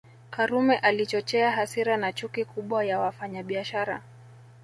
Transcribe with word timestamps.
Karume 0.29 0.77
alichochea 0.77 1.51
hasira 1.51 1.97
na 1.97 2.13
chuki 2.13 2.45
kubwa 2.45 2.85
ya 2.85 2.99
wafanyabiashara 2.99 4.01